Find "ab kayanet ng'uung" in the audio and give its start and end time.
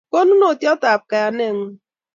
0.91-1.61